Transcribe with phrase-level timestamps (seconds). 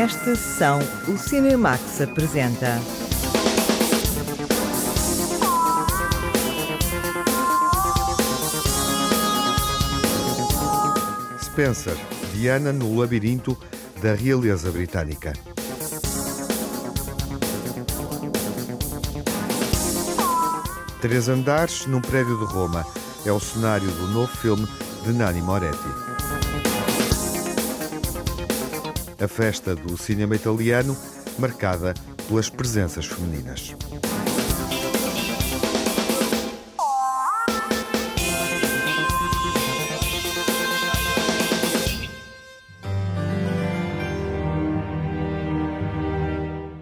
[0.00, 2.80] Nesta sessão, o Cinemax apresenta.
[11.42, 11.94] Spencer,
[12.32, 13.54] Diana no labirinto
[14.00, 15.34] da realeza britânica.
[21.02, 22.86] Três andares num prédio de Roma
[23.26, 24.66] é o cenário do novo filme
[25.04, 26.09] de Nani Moretti.
[29.20, 30.96] A festa do cinema italiano
[31.38, 31.92] marcada
[32.26, 33.76] pelas presenças femininas.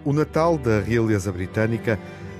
[0.05, 1.99] O Natal da realeza britânica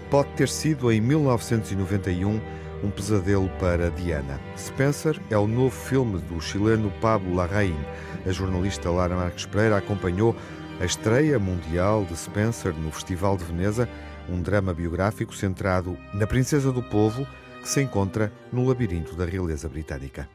[0.09, 2.39] pode ter sido em 1991
[2.83, 4.39] um pesadelo para Diana.
[4.57, 7.77] Spencer é o novo filme do chileno Pablo Larraín.
[8.25, 10.35] A jornalista Lara Marques Pereira acompanhou
[10.79, 13.87] a estreia mundial de Spencer no Festival de Veneza,
[14.29, 17.27] um drama biográfico centrado na princesa do povo
[17.61, 20.29] que se encontra no labirinto da realeza britânica.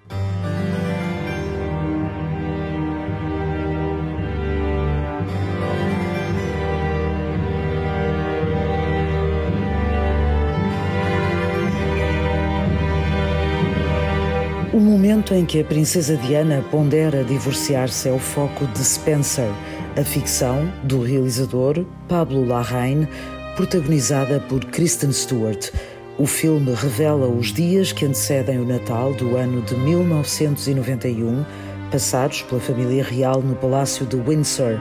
[14.75, 19.49] O momento em que a princesa Diana pondera divorciar-se é o foco de Spencer,
[19.97, 23.07] a ficção do realizador Pablo Larraín,
[23.55, 25.71] protagonizada por Kristen Stewart.
[26.19, 31.45] O filme revela os dias que antecedem o Natal do ano de 1991,
[31.93, 34.81] passados pela família real no Palácio de Windsor,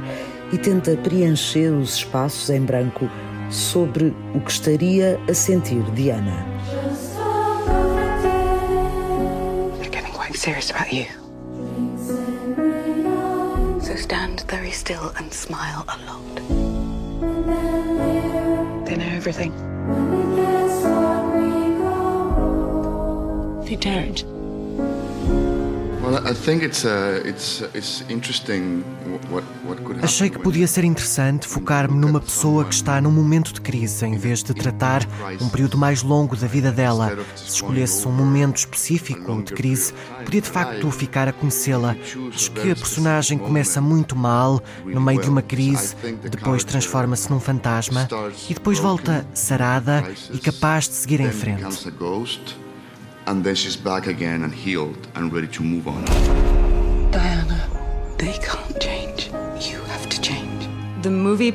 [0.52, 3.08] e tenta preencher os espaços em branco
[3.48, 6.52] sobre o que estaria a sentir Diana.
[10.36, 11.06] Serious about you.
[13.82, 16.36] So stand very still and smile a lot.
[18.86, 19.52] They know everything.
[23.66, 24.33] They don't.
[30.02, 34.18] Achei que podia ser interessante focar-me numa pessoa que está num momento de crise, em
[34.18, 35.08] vez de tratar
[35.40, 37.18] um período mais longo da vida dela.
[37.38, 39.94] Se escolhesse um momento específico de crise,
[40.26, 41.96] podia de facto ficar a conhecê-la.
[42.34, 45.96] Acho que a personagem começa muito mal, no meio de uma crise,
[46.30, 48.10] depois transforma-se num fantasma
[48.50, 50.04] e depois volta sarada
[50.34, 51.64] e capaz de seguir em frente
[53.28, 56.04] and then she's back again and healed and ready to move on.
[57.12, 57.68] Diana,
[58.18, 59.32] they can't change.
[59.60, 60.70] You have to change.
[61.02, 61.54] The movie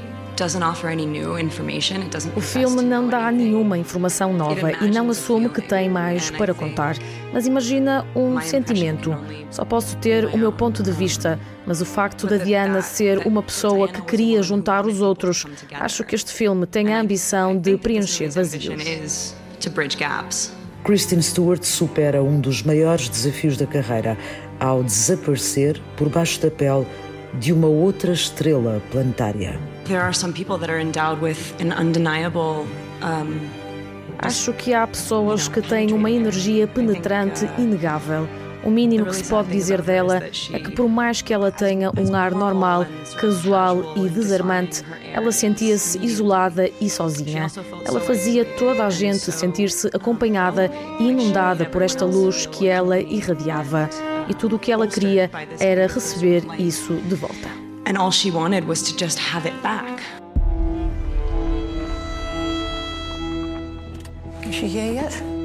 [2.37, 6.97] o filme não dá nenhuma informação nova e não assume que tem mais para contar,
[7.33, 9.17] mas imagina um sentimento.
[9.51, 13.43] Só posso ter o meu ponto de vista, mas o facto da Diana ser uma
[13.43, 18.29] pessoa que queria juntar os outros, acho que este filme tem a ambição de preencher
[18.29, 19.35] vazios.
[20.85, 24.17] Kristen Stewart supera um dos maiores desafios da carreira
[24.59, 26.87] ao desaparecer por baixo da pele
[27.35, 29.61] de uma outra estrela planetária.
[34.19, 38.29] Acho que há pessoas que têm uma energia penetrante inegável
[38.65, 42.15] o mínimo que se pode dizer dela é que, por mais que ela tenha um
[42.15, 42.87] ar normal,
[43.21, 44.83] casual e desarmante,
[45.13, 47.47] ela sentia-se isolada e sozinha.
[47.85, 53.89] Ela fazia toda a gente sentir-se acompanhada e inundada por esta luz que ela irradiava.
[54.29, 57.49] E tudo o que ela queria era receber isso de volta.
[57.87, 60.03] And all she wanted was to just have it back.
[64.47, 65.38] Is she here yet?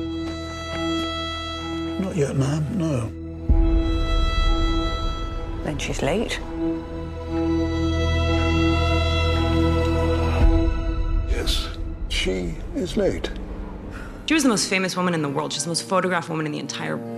[2.03, 3.09] Not yet, ma'am, no.
[5.64, 6.38] Then she's late.
[11.30, 11.69] Yes,
[12.09, 13.31] she is late.
[14.25, 15.53] She was the most famous woman in the world.
[15.53, 17.12] She's the most photographed woman in the entire world,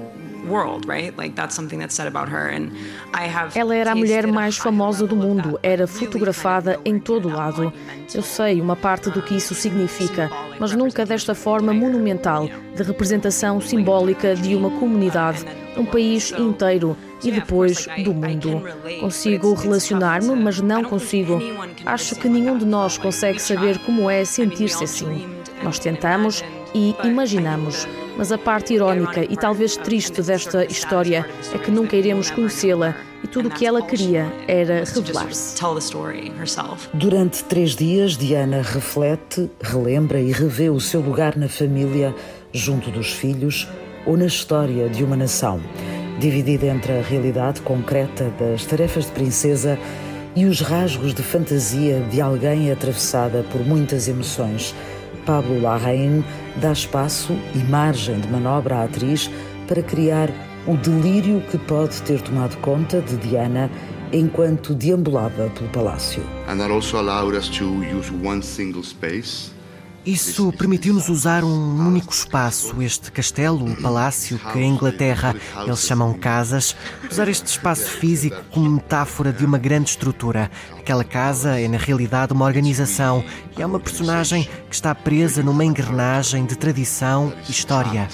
[0.87, 1.15] right?
[1.17, 2.71] Like that's something that's said about her and
[3.13, 7.71] I have Ela era a mulher mais famosa do mundo, era fotografada em todo lado.
[8.13, 10.29] Eu sei uma parte do que isso significa,
[10.59, 15.45] mas nunca desta forma monumental, de representação simbólica de uma comunidade,
[15.77, 18.61] um país inteiro e depois do mundo.
[18.99, 21.39] Consigo relacionar-me, mas não consigo.
[21.85, 25.29] Acho que nenhum de nós consegue saber como é sentir-se assim.
[25.63, 26.43] Nós tentamos
[26.75, 27.87] e imaginamos
[28.17, 33.27] mas a parte irónica e talvez triste desta história é que nunca iremos conhecê-la e
[33.27, 35.55] tudo o que ela queria era revelar-se.
[36.93, 42.15] Durante três dias, Diana reflete, relembra e revê o seu lugar na família,
[42.53, 43.67] junto dos filhos
[44.05, 45.59] ou na história de uma nação,
[46.19, 49.77] dividida entre a realidade concreta das tarefas de princesa
[50.35, 54.75] e os rasgos de fantasia de alguém atravessada por muitas emoções.
[55.25, 56.23] Pablo Larraín
[56.61, 59.29] dá espaço e margem de manobra à atriz
[59.67, 60.29] para criar
[60.67, 63.69] o delírio que pode ter tomado conta de Diana
[64.13, 66.23] enquanto deambulava pelo palácio.
[66.47, 69.54] And that also allowed us to use one single space
[70.05, 75.35] isso permitiu-nos usar um único espaço, este castelo, o palácio, que em Inglaterra
[75.65, 76.75] eles chamam casas,
[77.09, 80.51] usar este espaço físico como metáfora de uma grande estrutura.
[80.77, 83.23] Aquela casa é, na realidade, uma organização
[83.57, 88.07] e é uma personagem que está presa numa engrenagem de tradição e história.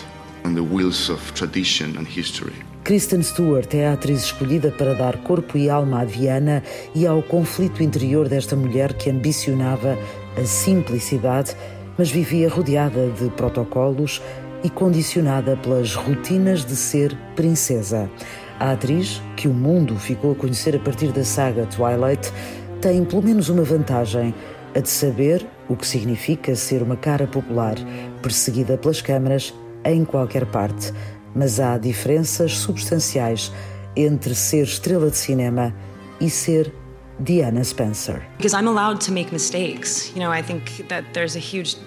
[2.83, 6.63] Kristen Stewart é a atriz escolhida para dar corpo e alma a Diana
[6.95, 9.97] e ao conflito interior desta mulher que ambicionava
[10.35, 11.55] a simplicidade
[11.97, 14.21] mas vivia rodeada de protocolos
[14.63, 18.09] e condicionada pelas rotinas de ser princesa.
[18.59, 22.31] A atriz, que o mundo ficou a conhecer a partir da saga Twilight,
[22.79, 24.33] tem pelo menos uma vantagem:
[24.75, 27.75] a de saber o que significa ser uma cara popular,
[28.21, 29.53] perseguida pelas câmaras
[29.83, 30.93] em qualquer parte.
[31.33, 33.51] Mas há diferenças substanciais
[33.95, 35.73] entre ser estrela de cinema
[36.19, 36.73] e ser
[37.19, 38.21] Diana Spencer.
[38.37, 40.11] Because I'm allowed to make mistakes.
[40.15, 41.77] You know, I think that there's a huge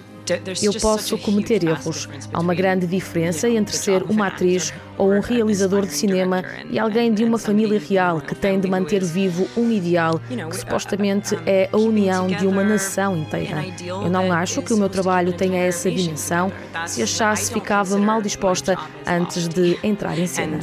[0.63, 2.09] eu posso cometer erros.
[2.33, 7.13] Há uma grande diferença entre ser uma atriz ou um realizador de cinema e alguém
[7.13, 10.19] de uma família real que tem de manter vivo um ideal
[10.51, 13.65] que supostamente é a união de uma nação inteira.
[13.87, 16.51] Eu não acho que o meu trabalho tenha essa dimensão.
[16.87, 20.59] Se achasse, ficava mal disposta antes de entrar em cena.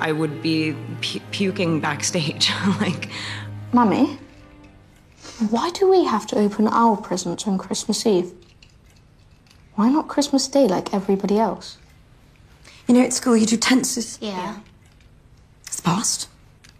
[0.00, 2.50] I would be puking backstage.
[2.80, 3.08] like,
[3.72, 4.18] Mummy,
[5.50, 8.32] why do we have to open our presents on Christmas Eve?
[9.74, 11.78] Why not Christmas Day like everybody else?
[12.86, 14.18] You know, at school you do tenses.
[14.20, 14.58] Yeah.
[15.66, 16.28] It's the past,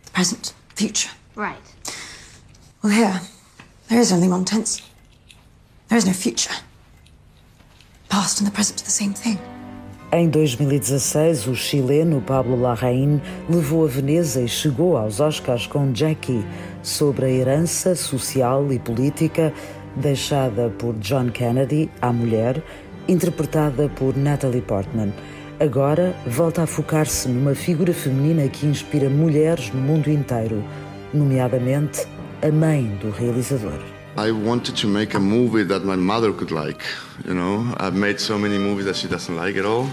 [0.05, 1.11] the present, future.
[1.35, 1.57] Right.
[2.83, 3.21] Well, here,
[3.89, 4.83] there is only one tense.
[5.89, 6.55] There is no future.
[8.09, 9.39] Past and the present are the same thing.
[10.17, 13.21] Em 2016, o chileno Pablo Larraín
[13.51, 16.45] levou a Veneza e chegou aos Oscars com Jackie
[16.85, 19.53] sobre a herança social e política
[19.97, 22.63] deixada por John Kennedy à mulher,
[23.09, 25.13] interpretada por Natalie Portman.
[25.59, 30.63] Agora volta a focar-se numa figura feminina que inspira mulheres no mundo inteiro,
[31.13, 32.07] nomeadamente
[32.41, 33.94] a mãe do realizador.
[34.17, 36.85] I wanted to make a movie that my mother could like.
[37.27, 39.89] You know, I've made so many movies that she doesn't like at all.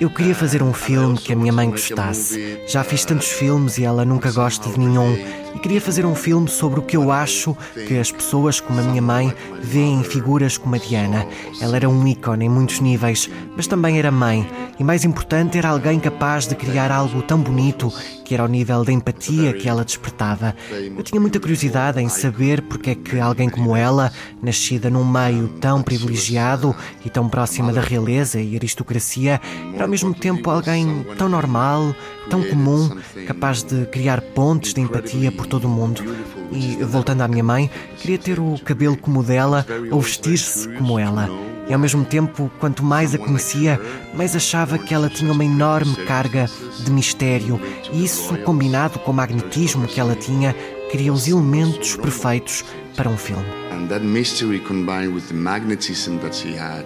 [0.00, 2.58] Eu queria fazer um filme que a minha mãe gostasse.
[2.66, 5.16] Já fiz tantos filmes e ela nunca gosta de nenhum.
[5.54, 7.56] E queria fazer um filme sobre o que eu acho
[7.86, 11.26] que as pessoas, como a minha mãe, veem em figuras como a Diana.
[11.60, 14.48] Ela era um ícone em muitos níveis, mas também era mãe.
[14.78, 17.92] E mais importante, era alguém capaz de criar algo tão bonito
[18.24, 20.56] que era ao nível da empatia que ela despertava.
[20.70, 24.10] Eu tinha muita curiosidade em saber porque é que alguém como ela,
[24.42, 26.74] nascida num meio tão privilegiado
[27.04, 29.40] e tão próxima da realeza e aristocracia,
[29.74, 31.94] era ao mesmo tempo alguém tão normal,
[32.32, 32.88] tão comum,
[33.26, 36.02] capaz de criar pontes de empatia por todo o mundo.
[36.50, 40.98] E, voltando à minha mãe, queria ter o cabelo como o dela ou vestir-se como
[40.98, 41.28] ela.
[41.68, 43.78] E ao mesmo tempo, quanto mais a conhecia,
[44.14, 46.48] mais achava que ela tinha uma enorme carga
[46.82, 47.60] de mistério,
[47.92, 50.56] e isso, combinado com o magnetismo que ela tinha,
[50.90, 52.64] cria os elementos perfeitos
[52.96, 53.44] para um filme.
[53.72, 56.84] And that mystery combined with the magnetism that she had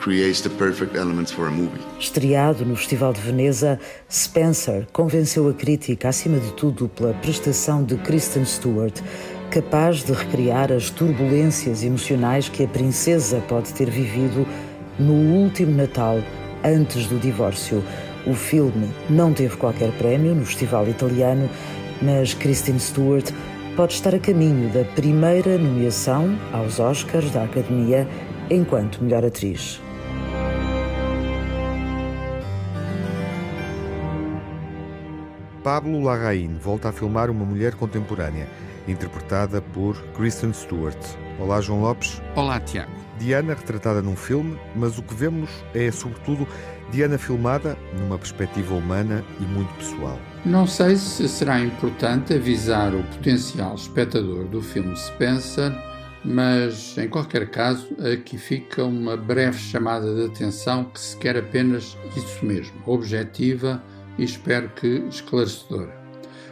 [0.00, 1.80] creates the perfect elements for a movie.
[1.98, 3.78] Estreado no Festival de Veneza,
[4.10, 8.94] Spencer convenceu a crítica, acima de tudo, pela prestação de Kristen Stewart,
[9.50, 14.46] capaz de recriar as turbulências emocionais que a princesa pode ter vivido
[14.98, 16.22] no último Natal
[16.64, 17.84] antes do divórcio.
[18.26, 21.48] O filme não teve qualquer prémio no Festival Italiano,
[22.02, 23.30] mas Kristen Stewart
[23.76, 28.06] pode estar a caminho da primeira nomeação aos Oscars da Academia
[28.50, 29.80] enquanto melhor atriz.
[35.62, 38.48] Pablo Larraín volta a filmar uma mulher contemporânea
[38.88, 40.96] interpretada por Kristen Stewart.
[41.38, 42.20] Olá, João Lopes.
[42.34, 42.90] Olá, Tiago.
[43.18, 46.48] Diana retratada num filme, mas o que vemos é, sobretudo,
[46.90, 50.18] Diana filmada numa perspectiva humana e muito pessoal.
[50.46, 55.70] Não sei se será importante avisar o potencial espectador do filme Spencer,
[56.24, 61.98] mas em qualquer caso, aqui fica uma breve chamada de atenção que se quer apenas
[62.16, 63.82] isso mesmo, objetiva
[64.20, 65.98] e espero que esclarecedora.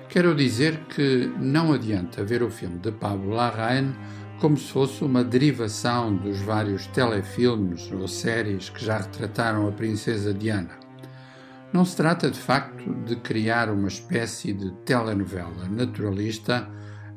[0.09, 3.95] Quero dizer que não adianta ver o filme de Pablo Larraín
[4.41, 10.33] como se fosse uma derivação dos vários telefilmes ou séries que já retrataram a princesa
[10.33, 10.79] Diana.
[11.73, 16.67] Não se trata de facto de criar uma espécie de telenovela naturalista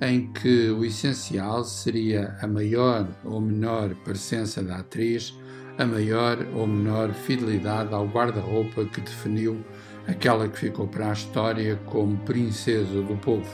[0.02, 5.34] em que o essencial seria a maior ou menor presença da atriz,
[5.78, 9.64] a maior ou menor fidelidade ao guarda-roupa que definiu
[10.08, 13.50] aquela que ficou para a história como princesa do povo.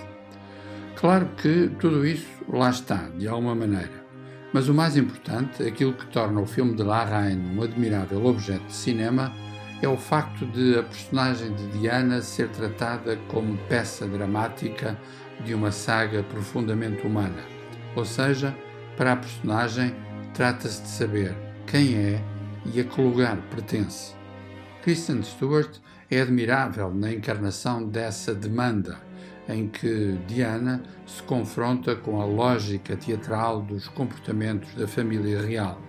[0.96, 4.06] Claro que tudo isso lá está, de alguma maneira.
[4.54, 8.66] Mas o mais importante, aquilo que torna o filme de La Reine um admirável objeto
[8.66, 9.32] de cinema,
[9.82, 14.98] é o facto de a personagem de Diana ser tratada como peça dramática
[15.46, 17.44] de uma saga profundamente humana.
[17.96, 18.56] Ou seja,
[18.96, 19.94] para a personagem,
[20.34, 21.36] trata-se de saber
[21.68, 22.24] quem é
[22.74, 24.16] e a que lugar pertence.
[24.82, 25.77] Kristen Stewart
[26.10, 28.98] é admirável na encarnação dessa demanda,
[29.48, 35.82] em que Diana se confronta com a lógica teatral dos comportamentos da família real.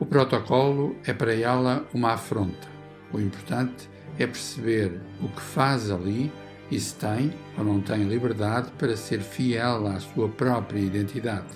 [0.00, 2.68] O protocolo é para ela uma afronta.
[3.12, 6.32] O importante é perceber o que faz ali
[6.70, 11.46] e se tem ou não tem liberdade para ser fiel à sua própria identidade.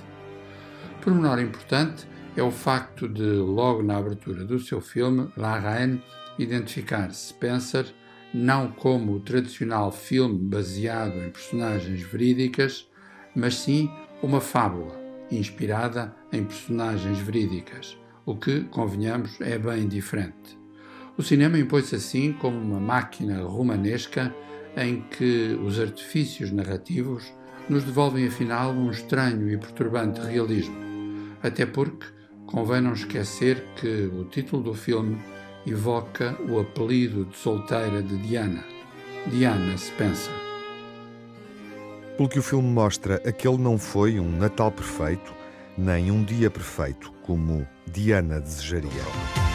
[1.00, 6.02] Por menor importante é o facto de, logo na abertura do seu filme, La Reine
[6.38, 7.87] identificar Spencer
[8.33, 12.88] não como o tradicional filme baseado em personagens verídicas,
[13.35, 13.90] mas sim
[14.23, 14.99] uma fábula
[15.30, 20.59] inspirada em personagens verídicas, o que, convenhamos, é bem diferente.
[21.16, 24.35] O cinema impôs-se assim como uma máquina romanesca
[24.76, 27.33] em que os artifícios narrativos
[27.68, 30.76] nos devolvem afinal um estranho e perturbante realismo.
[31.42, 32.07] Até porque
[32.47, 35.18] convém não esquecer que o título do filme
[35.70, 38.64] evoca o apelido de solteira de Diana,
[39.26, 40.32] Diana Spencer.
[42.16, 45.32] Pelo que o filme mostra, aquele não foi um Natal perfeito,
[45.76, 49.47] nem um dia perfeito, como Diana desejaria.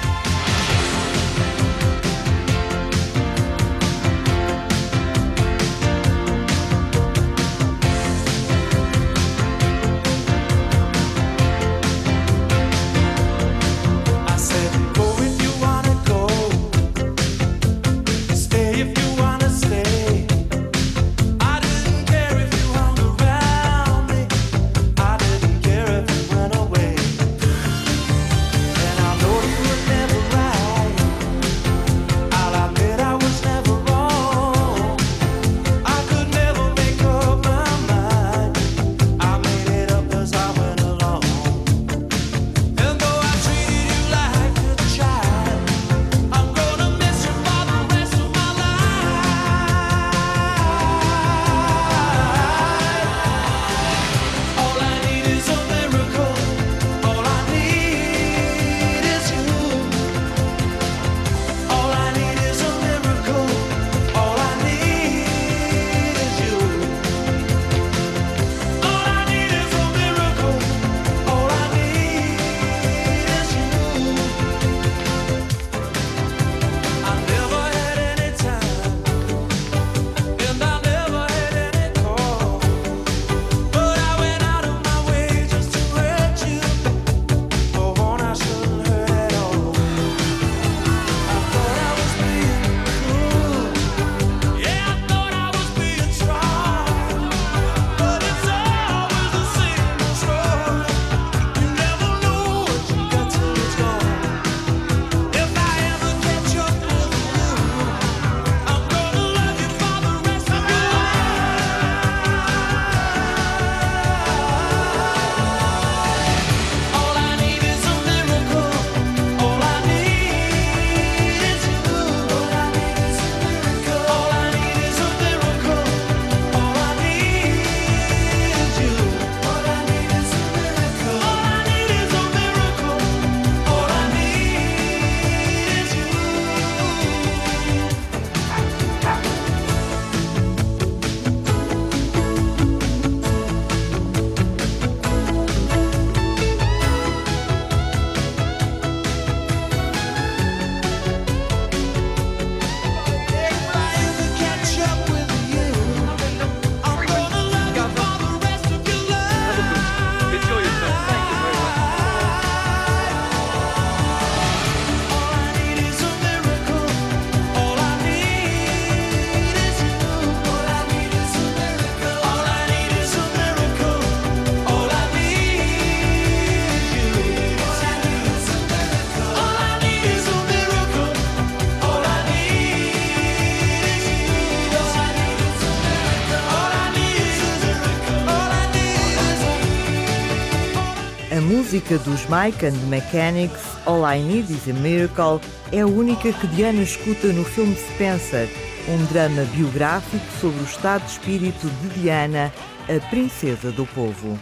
[191.74, 196.32] Música dos Mike and the Mechanics, All I Need Is a Miracle, é a única
[196.32, 198.48] que Diana escuta no filme Spencer,
[198.88, 202.54] um drama biográfico sobre o estado de espírito de Diana,
[202.88, 204.40] a princesa do povo.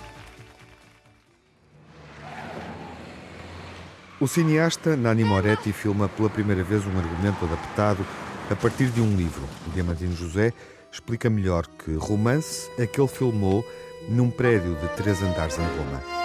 [4.20, 8.06] O cineasta Nani Moretti filma pela primeira vez um argumento adaptado
[8.50, 9.44] a partir de um livro.
[9.74, 10.52] Diamantino José
[10.92, 13.66] explica melhor que romance é que ele filmou
[14.10, 16.21] num prédio de três andares em Roma.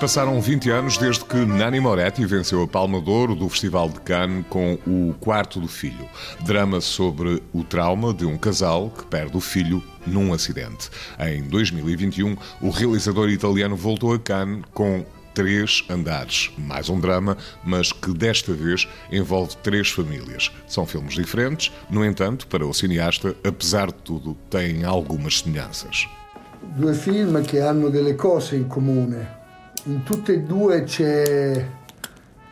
[0.00, 3.98] Passaram 20 anos desde que Nani Moretti venceu a Palma de Ouro do Festival de
[4.00, 6.08] Cannes com O Quarto do Filho,
[6.44, 10.88] drama sobre o trauma de um casal que perde o filho num acidente.
[11.18, 17.90] Em 2021, o realizador italiano voltou a Cannes com Três Andares, mais um drama, mas
[17.90, 20.52] que desta vez envolve três famílias.
[20.68, 26.06] São filmes diferentes, no entanto, para o cineasta, apesar de tudo, têm algumas semelhanças.
[26.76, 29.37] Due film che hanno delle cose in comune.
[29.84, 31.66] In tutte e due c'è,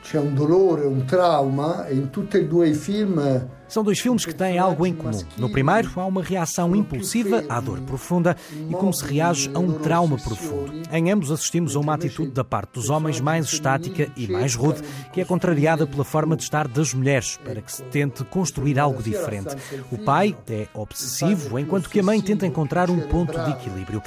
[0.03, 4.25] c'è un dolore, un trauma, e in tutti e due i film São dois filmes
[4.25, 5.21] que têm algo em comum.
[5.37, 8.37] No primeiro, há uma reação impulsiva à dor profunda
[8.69, 10.73] e como se reage a um trauma profundo.
[10.93, 14.83] Em ambos, assistimos a uma atitude da parte dos homens mais estática e mais rude,
[15.13, 19.03] que é contrariada pela forma de estar das mulheres, para que se tente construir algo
[19.03, 19.57] diferente.
[19.91, 24.03] O pai é obsessivo, enquanto que a mãe tenta encontrar um ponto de equilíbrio.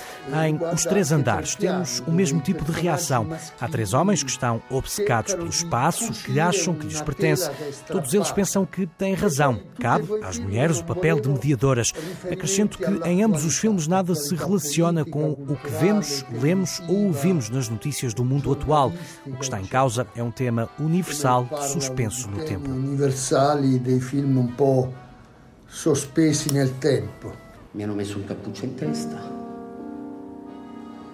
[0.47, 3.27] Em Os Três Andares, temos o mesmo tipo de reação.
[3.59, 7.49] Há três homens que estão obcecados pelo espaço, que acham que lhes pertence.
[7.87, 9.48] Todos eles pensam que têm razão
[9.79, 11.93] cabe às mulheres o papel de mediadoras.
[12.29, 17.07] Acrescento que em ambos os filmes nada se relaciona com o que vemos, lemos ou
[17.07, 18.91] ouvimos nas notícias do mundo atual.
[19.25, 22.69] O que está em causa é um tema universal suspenso no tempo.
[22.69, 24.93] Universali dei film un po'
[25.67, 27.31] sospesi nel tempo.
[27.71, 29.39] Mi hanno messo un cappuccio in testa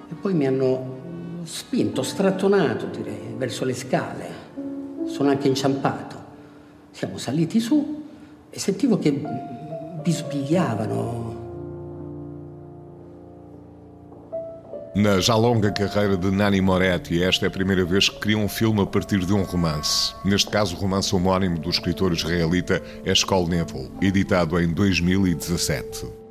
[0.10, 4.44] e poi mi hanno spinto, strattonato direi, verso le scale.
[5.06, 6.24] Sono anche inciampato.
[6.92, 8.04] Siamo saliti su
[8.56, 9.12] e sentivo che
[10.02, 11.34] bisbigliavano.
[14.96, 18.48] Na já longa carreira de Nani Moretti, esta é a primeira vez que cria um
[18.48, 20.16] filme a partir de um romance.
[20.24, 26.25] Neste caso, o romance homónimo do escritor israelita Eshkol Nevo, editado em 2017.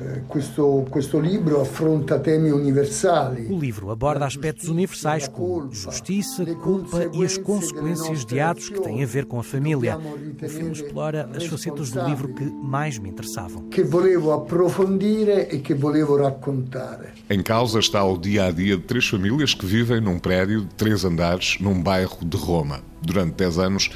[0.00, 3.46] Eh, questo, questo libro affronta temi universali.
[3.50, 9.02] O livro aborda aspectos universais como justiça, culpa e as consequências de atos que têm
[9.02, 9.98] a ver com a família.
[9.98, 13.64] O filme explora as facetas do livro que mais me interessavam.
[13.64, 17.08] Que volevo approfondire e que volevo raccontare.
[17.28, 20.74] Em causa está o dia a dia de três famílias que vivem num prédio de
[20.74, 22.80] três andares num bairro de Roma.
[23.02, 23.90] Durante 10 anos,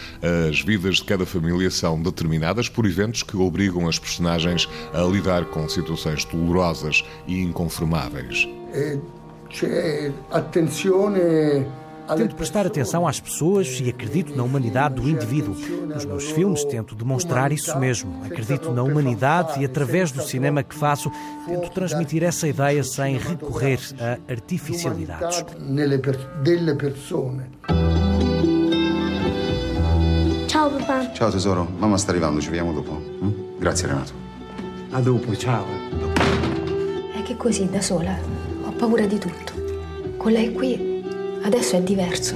[0.49, 5.45] as vidas de cada família são determinadas por eventos que obrigam as personagens a lidar
[5.47, 8.49] com situações dolorosas e inconformáveis.
[9.63, 11.65] É, atenzione
[12.17, 15.55] Tento prestar atenção às pessoas e acredito na humanidade do indivíduo.
[15.87, 18.23] Nos meus filmes tento demonstrar isso mesmo.
[18.27, 21.11] Acredito na humanidade e, através do cinema que faço,
[21.47, 25.45] tento transmitir essa ideia sem recorrer a artificialidades.
[30.65, 31.13] Ciao papà.
[31.13, 32.99] Ciao tesoro, mamma sta arrivando, ci vediamo dopo.
[33.23, 33.59] Mm?
[33.59, 34.13] Grazie Renato.
[34.93, 35.67] A dopo, ciao.
[37.13, 38.19] È che così da sola
[38.65, 39.53] ho paura di tutto.
[40.17, 41.03] Con lei qui
[41.43, 42.35] adesso è diverso.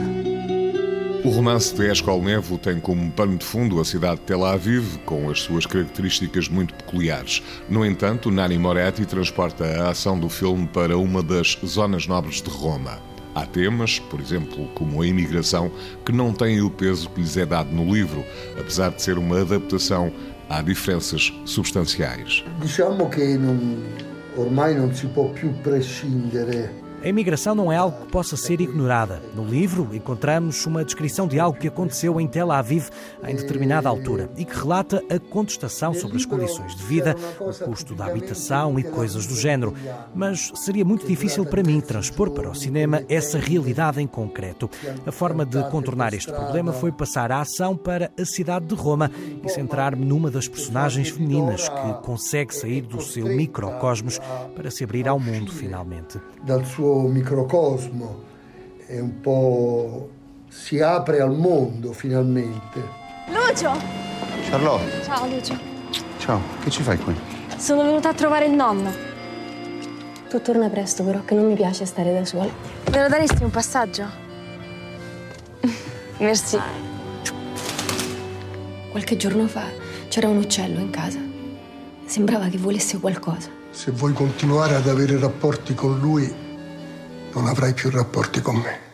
[1.25, 4.99] O romance de Escol Nevo tem como pano de fundo a cidade de Tel Aviv,
[5.07, 7.43] com as suas características muito peculiares.
[7.67, 12.51] No entanto, Nani Moretti transporta a ação do filme para uma das zonas nobres de
[12.51, 12.99] Roma.
[13.39, 15.71] Há temas, por exemplo, como a imigração,
[16.05, 18.25] que não têm o peso que lhes é dado no livro,
[18.59, 20.11] apesar de ser uma adaptação,
[20.51, 22.45] há diferenças substanciais.
[22.61, 23.57] Diciamo que não,
[24.37, 26.69] ormai não se pode più prescindere
[27.03, 29.23] a imigração não é algo que possa ser ignorada.
[29.35, 32.89] No livro, encontramos uma descrição de algo que aconteceu em Tel Aviv
[33.25, 37.95] em determinada altura e que relata a contestação sobre as condições de vida, o custo
[37.95, 39.75] da habitação e coisas do género.
[40.15, 44.69] Mas seria muito difícil para mim transpor para o cinema essa realidade em concreto.
[45.07, 49.11] A forma de contornar este problema foi passar a ação para a cidade de Roma
[49.45, 54.19] e centrar-me numa das personagens femininas que consegue sair do seu microcosmos
[54.57, 56.19] para se abrir ao mundo finalmente
[56.89, 58.23] suo microcosmo
[58.87, 60.09] e un po'
[60.49, 62.83] si apre al mondo finalmente.
[63.27, 63.73] Lucio!
[64.49, 65.03] Charlotte.
[65.05, 65.59] Ciao Lucio.
[66.17, 67.15] Ciao, che ci fai qui?
[67.59, 68.91] Sono venuta a trovare il nonno.
[70.31, 72.51] Tu torna presto però, che non mi piace stare da sola.
[72.91, 74.05] Me lo daresti un passaggio?
[76.19, 76.59] Merci.
[78.91, 79.65] Qualche giorno fa
[80.09, 81.19] c'era un uccello in casa.
[82.07, 83.51] Sembrava che volesse qualcosa.
[83.71, 86.47] Se vuoi continuare ad avere rapporti con lui,
[87.35, 88.87] non avrai più rapporti con me.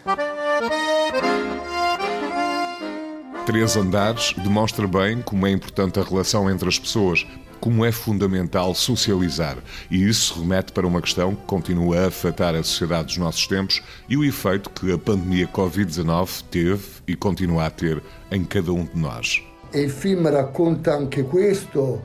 [3.46, 7.26] Três andares demonstra bem como é importante a relação entre as pessoas,
[7.60, 9.58] como é fundamental socializar.
[9.90, 13.82] E isso remete para uma questão que continua a afetar a sociedade dos nossos tempos
[14.08, 18.84] e o efeito que a pandemia Covid-19 teve e continua a ter em cada um
[18.84, 19.42] de nós.
[19.74, 22.00] E o filme conta anche questo.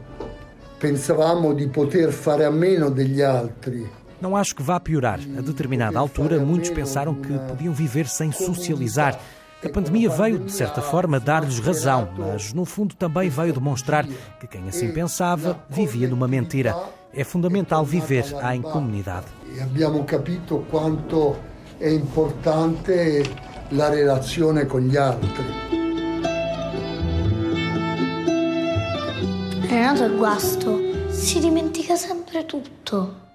[0.80, 3.99] Pensávamos de poter fare a meno degli altri.
[4.22, 5.20] Não acho que vá piorar.
[5.38, 9.18] A determinada altura, muitos pensaram que podiam viver sem socializar.
[9.64, 14.06] A pandemia veio, de certa forma, dar-lhes razão, mas no fundo também veio demonstrar
[14.40, 16.76] que quem assim pensava vivia numa mentira.
[17.14, 19.26] É fundamental viver em comunidade.
[19.54, 21.38] E abbiamo capito quanto
[21.78, 23.24] è importante
[23.72, 25.44] la relazione con gli altri.
[29.68, 30.80] Renato è guasto.
[31.10, 33.29] Si dimentica sempre tutto.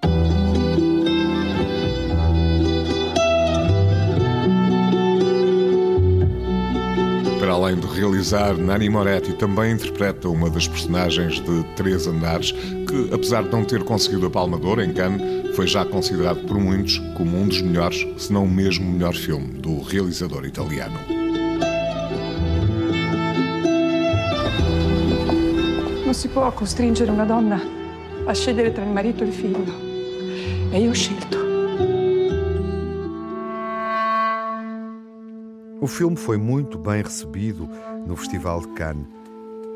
[7.44, 13.10] Para além de realizar, Nani Moretti também interpreta uma das personagens de Três Andares, que,
[13.12, 16.58] apesar de não ter conseguido a Palma de Ouro em Cannes, foi já considerado por
[16.58, 20.98] muitos como um dos melhores, se não o mesmo melhor filme, do realizador italiano.
[26.02, 27.60] Non si può costringere una donna
[28.24, 29.74] a scegliere tra il marito e il figlio.
[30.70, 31.53] E io ho scelto.
[35.84, 37.68] O filme foi muito bem recebido
[38.06, 39.04] no Festival de Cannes.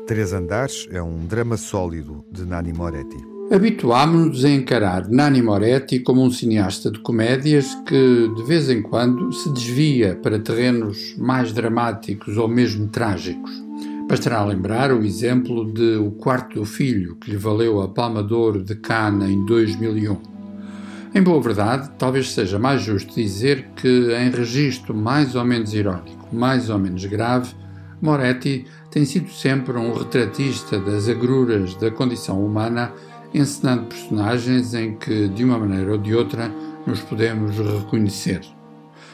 [0.07, 3.15] Três Andares é um drama sólido de Nani Moretti.
[3.51, 9.31] Habituámos-nos a encarar Nani Moretti como um cineasta de comédias que, de vez em quando,
[9.31, 13.51] se desvia para terrenos mais dramáticos ou mesmo trágicos.
[14.09, 18.33] Bastará lembrar o exemplo de O Quarto do Filho, que lhe valeu a Palma de
[18.33, 20.38] Ouro de Cannes em 2001.
[21.13, 26.27] Em boa verdade, talvez seja mais justo dizer que, em registro mais ou menos irónico,
[26.31, 27.51] mais ou menos grave,
[27.99, 32.93] Moretti tem sido sempre um retratista das agruras da condição humana,
[33.33, 36.51] encenando personagens em que, de uma maneira ou de outra,
[36.85, 38.41] nos podemos reconhecer.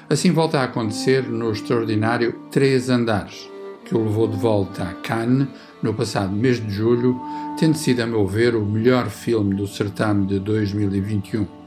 [0.10, 3.50] Assim volta a acontecer no extraordinário Três Andares,
[3.86, 5.48] que o levou de volta a Cannes
[5.82, 7.18] no passado mês de julho,
[7.58, 11.65] tendo sido, a meu ver, o melhor filme do certame de 2021.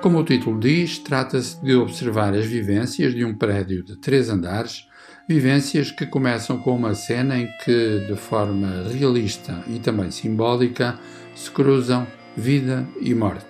[0.00, 4.88] Como o título diz, trata-se de observar as vivências de um prédio de três andares,
[5.28, 10.98] vivências que começam com uma cena em que, de forma realista e também simbólica,
[11.34, 13.44] se cruzam vida e morte.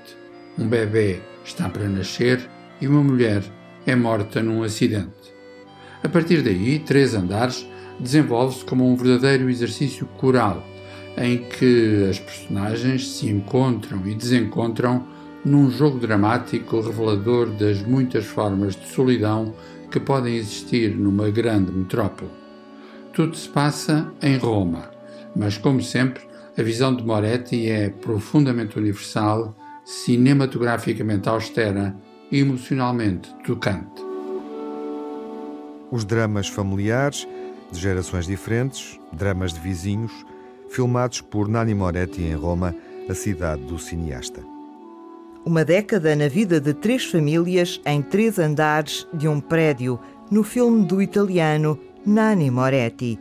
[0.58, 2.40] Um bebê está para nascer
[2.80, 3.44] e uma mulher
[3.86, 5.32] é morta num acidente.
[6.02, 7.64] A partir daí, Três Andares
[8.00, 10.66] desenvolve-se como um verdadeiro exercício coral,
[11.16, 18.76] em que as personagens se encontram e desencontram num jogo dramático revelador das muitas formas
[18.76, 19.54] de solidão
[19.90, 22.30] que podem existir numa grande metrópole.
[23.12, 24.90] Tudo se passa em Roma,
[25.34, 26.22] mas como sempre,
[26.56, 31.96] a visão de Moretti é profundamente universal, cinematograficamente austera
[32.30, 34.02] e emocionalmente tocante.
[35.90, 37.26] Os dramas familiares,
[37.72, 40.12] de gerações diferentes, dramas de vizinhos,
[40.68, 42.74] filmados por Nani Moretti em Roma,
[43.08, 44.59] a cidade do cineasta.
[45.44, 49.98] Uma década na vida de três famílias em três andares de um prédio,
[50.30, 53.18] no filme do italiano Nani Moretti.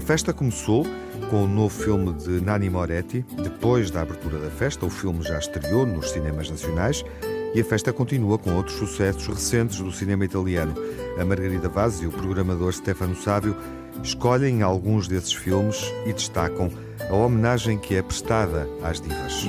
[0.00, 0.86] Festa começou
[1.30, 3.24] com o novo filme de Nani Moretti.
[3.42, 7.04] Depois da abertura da festa, o filme já estreou nos cinemas nacionais
[7.54, 10.74] e a festa continua com outros sucessos recentes do cinema italiano.
[11.18, 13.56] A Margarida Vaz e o programador Stefano Sávio
[14.02, 16.70] escolhem alguns desses filmes e destacam
[17.08, 19.48] a homenagem que é prestada às divas.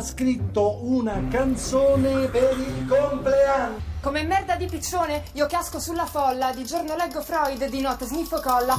[0.00, 3.76] Ha scritto una canzone per il compleanno.
[4.00, 8.40] Come merda di piccione, io casco sulla folla, di giorno leggo Freud, di notte sniffo
[8.40, 8.76] colla.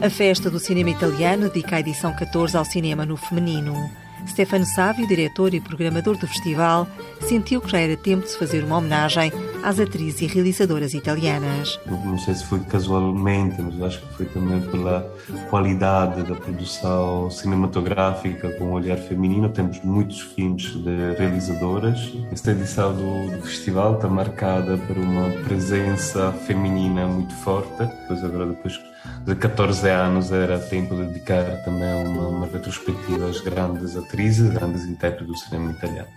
[0.00, 3.90] A festa do cinema italiano dedica a edição 14 ao cinema no feminino.
[4.26, 6.86] Stefano Sávio, diretor e programador do festival,
[7.26, 11.78] sentiu que já era tempo de se fazer uma homenagem às atrizes e realizadoras italianas.
[11.86, 15.00] Não sei se foi casualmente, mas acho que foi também pela
[15.50, 19.48] qualidade da produção cinematográfica com um olhar feminino.
[19.48, 22.12] Temos muitos filmes de realizadoras.
[22.32, 27.78] Esta edição do, do festival está marcada por uma presença feminina muito forte.
[27.78, 28.78] Depois agora depois
[29.24, 34.84] de 14 anos era tempo de dedicar também uma, uma retrospectiva às grandes atrizes, grandes
[34.84, 36.08] intérpretes do cinema italiano.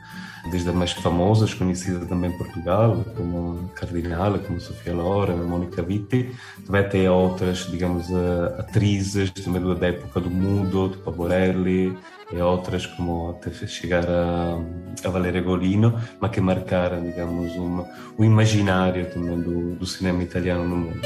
[0.50, 6.36] Desde as mais famosas, conhecidas também em Portugal, como Cardinale, como Sofia Loren, Monica Vitti,
[6.66, 11.96] também até outras, digamos, eh, atrizes também da época do mudo, tipo Borelli,
[12.32, 14.58] e outras como até chegar a,
[15.06, 17.86] a Valeria Golino, mas que marcaram, digamos, uma,
[18.18, 21.02] o imaginário também do, do cinema italiano no mundo.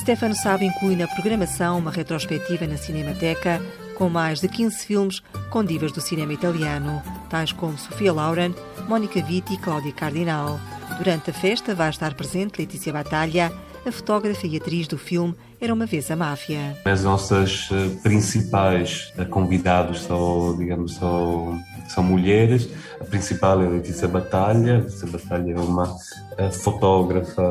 [0.00, 3.60] Stefano Sabe inclui na programação uma retrospectiva na Cinemateca
[3.94, 8.54] com mais de 15 filmes com divas do cinema italiano, tais como Sofia Lauren,
[8.88, 10.58] Mónica Vitti e Cláudia Cardinal.
[10.96, 13.52] Durante a festa vai estar presente Letícia Batalha,
[13.86, 16.76] a fotógrafa e atriz do filme Era uma vez a Máfia.
[16.84, 22.68] As nossas eh, principais eh, convidados são, digamos, são, são mulheres.
[23.00, 24.78] A principal é Letícia Batalha.
[24.78, 25.96] Letícia Batalha é uma
[26.36, 27.42] eh, fotógrafa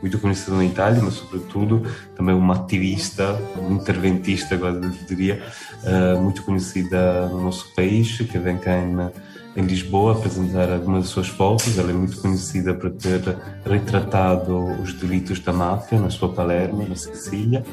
[0.00, 1.82] muito conhecida na Itália, mas sobretudo
[2.14, 5.42] também uma ativista, um interventista, agora diria,
[6.20, 8.94] muito conhecida no nosso país, que vem cá em
[9.56, 11.78] em Lisboa apresentar algumas das suas fotos.
[11.78, 13.20] Ela é muito conhecida por ter
[13.64, 17.64] retratado os delitos da máfia na sua Palermo, na Sicília.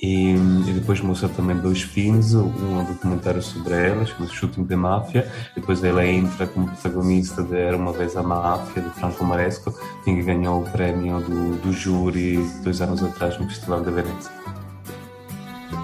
[0.00, 5.30] E, e, depois mostra também dois filmes, um documentário sobre ela, chama-se Shooting de Máfia,
[5.54, 9.72] depois ela entra como protagonista de Era Uma Vez a Máfia, de Franco Maresco,
[10.04, 14.30] que ganhou o prémio do, do júri dois anos atrás no Festival de Veneza.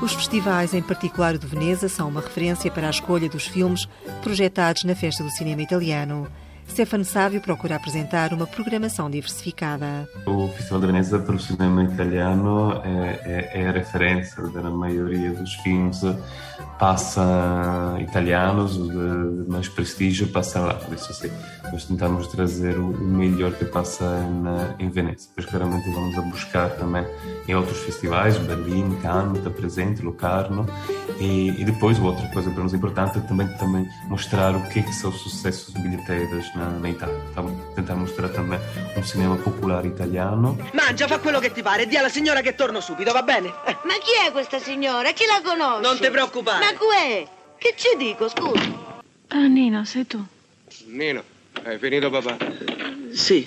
[0.03, 3.87] Os festivais, em particular o de Veneza, são uma referência para a escolha dos filmes
[4.23, 6.27] projetados na Festa do Cinema Italiano.
[6.70, 10.09] Stefano Sávio procura apresentar uma programação diversificada.
[10.24, 15.33] O Festival de Veneza para o cinema italiano é, é, é a referência da maioria
[15.33, 16.00] dos filmes.
[16.78, 20.74] Passa italianos de mais prestígio passa lá.
[20.74, 21.30] Por isso assim
[21.72, 24.04] nós tentamos trazer o, melhor que passa
[24.78, 25.28] em, em Veneza.
[25.28, 27.06] Depois claramente vamos a buscar também
[27.46, 30.66] em outros festivais Berlim, Cannes está presente, Locarno.
[31.18, 34.83] E, e depois outra coisa para nós importante é também também mostrar o que, é
[34.83, 38.61] que são os sucessos bilheteiros na, na Itália então, tentar mostrar também
[38.96, 42.81] um cinema popular italiano mangia fa quello che ti pare di alla signora che torno
[42.81, 43.49] subito va bene
[43.88, 45.12] ma chi è questa signora?
[45.12, 45.83] chi la conosce?
[45.83, 47.27] non ti preoccupare ma Uè,
[47.59, 48.99] che ci dico, scusa?
[49.29, 50.25] Ah, Nino, sei tu.
[50.87, 51.23] Nino,
[51.62, 52.37] hai finito papà?
[53.12, 53.46] Sì.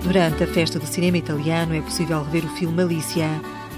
[0.00, 3.28] Durante a festa do cinema italiano é possível rever o filme Malícia,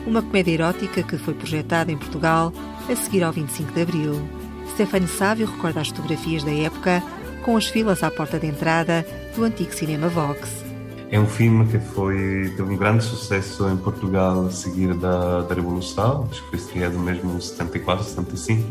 [0.06, 2.52] uma comédia erótica que foi projetada em Portugal
[2.88, 4.28] a seguir ao 25 de Abril.
[4.72, 7.02] Stefano Sávio recorda as fotografias da época
[7.42, 10.62] com as filas à porta de entrada do antigo cinema Vox.
[11.10, 15.54] É um filme que foi teve um grande sucesso em Portugal a seguir da, da
[15.54, 18.62] Revolução, acho que foi estreado mesmo em 74, 75,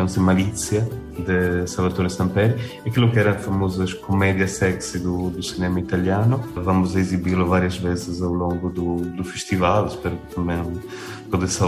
[0.00, 2.54] chama-se Malizia, de Salvatore Samperi,
[2.86, 6.42] aquilo que era a famosa comédia sexy do, do cinema italiano.
[6.54, 10.56] Vamos exibi-lo várias vezes ao longo do, do festival, espero que também
[11.30, 11.58] todo esse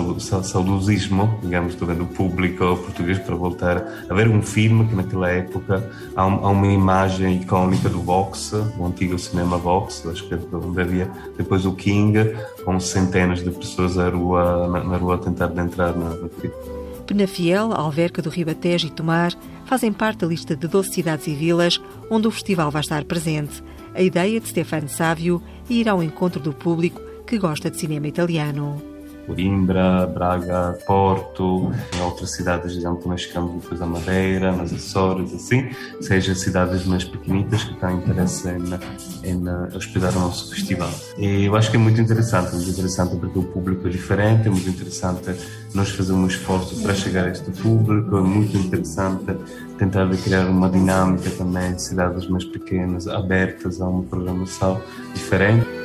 [0.45, 5.91] saudosismo, digamos, do, do público português para voltar a ver um filme que naquela época
[6.17, 10.39] há, um, há uma imagem icónica do Vox, o antigo cinema Vox, acho que é
[10.81, 15.51] havia depois o King, com centenas de pessoas na rua, na, na rua a tentar
[15.59, 16.82] entrar na, na.
[17.13, 19.35] Penafiel, Alverca do Ribatejo e Tomar
[19.67, 21.79] fazem parte da lista de 12 cidades e vilas
[22.11, 23.63] onde o festival vai estar presente.
[23.95, 28.09] A ideia de Stefano Sávio é ir ao encontro do público que gosta de cinema
[28.09, 28.92] italiano.
[29.27, 35.71] Coimbra, Braga, Porto, em outras cidades, digamos, também chegamos depois a Madeira, nas Açores, assim,
[36.01, 40.91] seja cidades mais pequenitas que têm interesse em, em hospedar o nosso festival.
[41.17, 44.51] E eu acho que é muito interessante, muito interessante porque o público é diferente, é
[44.51, 45.35] muito interessante
[45.75, 49.37] nós fazer um esforço para chegar a este público, é muito interessante
[49.79, 54.81] tentar criar uma dinâmica também de cidades mais pequenas, abertas a uma programação
[55.15, 55.82] diferente.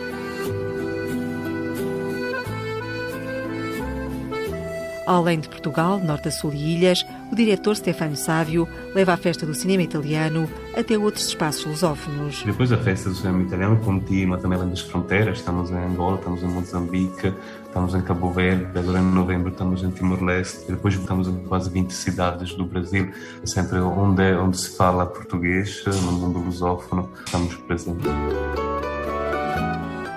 [5.07, 9.45] Além de Portugal, Norte a Sul e Ilhas, o diretor Stefano Sávio leva a festa
[9.45, 12.43] do cinema italiano até outros espaços lusófonos.
[12.43, 15.37] Depois a festa do cinema italiano continua também além das fronteiras.
[15.37, 17.33] Estamos em Angola, estamos em Moçambique,
[17.65, 21.89] estamos em Cabo Verde, agora em novembro estamos em Timor-Leste, depois estamos em quase 20
[21.93, 23.09] cidades do Brasil,
[23.45, 28.11] sempre onde, onde se fala português, no mundo lusófono, estamos presentes.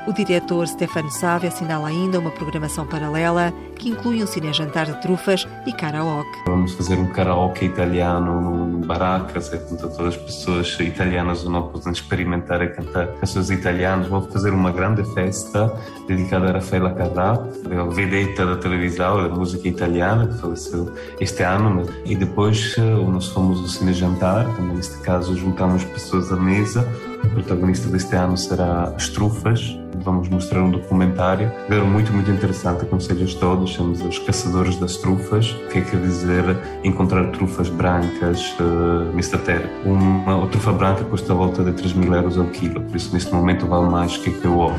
[0.07, 5.47] O diretor Stefano Save assinala ainda uma programação paralela que inclui um cinejantar de trufas
[5.67, 6.39] e karaoke.
[6.47, 12.61] Vamos fazer um karaoke italiano em barracas, é todas as pessoas italianas não podem experimentar
[12.63, 14.09] a cantar canções italianas.
[14.09, 15.73] Vamos fazer uma grande festa
[16.09, 21.87] dedicada a Rafaela Carrà, a vedetta da televisão, da música italiana, que faleceu este ano.
[22.05, 26.87] E depois eh, nós fomos ao cinejantar, neste caso juntamos pessoas à mesa.
[27.25, 31.51] O protagonista deste ano será as trufas, vamos mostrar um documentário
[31.87, 32.83] muito, muito interessante.
[32.83, 36.45] Aconselho a todos, chamamos Os Caçadores das Trufas, que é quer dizer
[36.83, 39.69] encontrar trufas brancas uh, nesta terra.
[39.85, 43.13] Uma, uma trufa branca custa a volta de 3 mil euros ao quilo, por isso
[43.13, 44.79] neste momento vale mais que, que o ouro.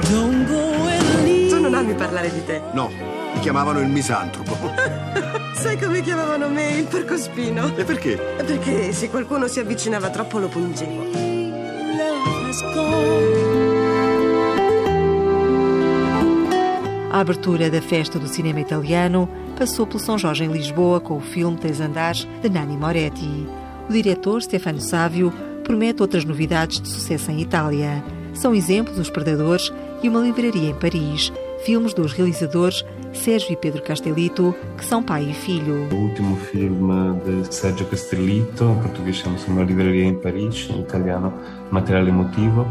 [1.50, 2.62] Tu non ami parlare di te?
[2.74, 2.90] No,
[3.34, 4.58] mi chiamavano il misantropo.
[5.54, 7.76] Sai come chiamavano me il porcospino?
[7.76, 8.18] E perché?
[8.38, 11.31] Perché se qualcuno si avvicinava troppo lo pungevo.
[17.10, 21.22] A abertura da festa do cinema italiano passou pelo São Jorge em Lisboa com o
[21.22, 23.48] filme Três Andares de Nanni Moretti.
[23.88, 25.32] O diretor Stefano Sávio
[25.64, 28.04] promete outras novidades de sucesso em Itália.
[28.34, 29.72] São exemplos Os Predadores
[30.04, 31.32] e uma livraria em Paris,
[31.64, 35.88] filmes dos realizadores Sérgio e Pedro Castellito, que são pai e filho.
[35.92, 41.34] O último filme de Sérgio Castellito, em português chama-se Uma Livraria em Paris, em italiano
[41.70, 42.68] Material Emotivo,